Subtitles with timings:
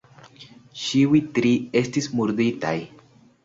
[0.83, 1.53] Ĉiuj tri
[1.85, 2.77] estis murditaj.